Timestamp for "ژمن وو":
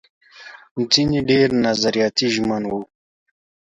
2.35-2.81